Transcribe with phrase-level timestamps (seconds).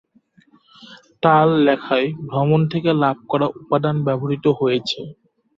[1.23, 4.99] তার লেখায় ভ্রমণ থেকে লাভ করা উপাদান ব্যবহৃত হয়েছে।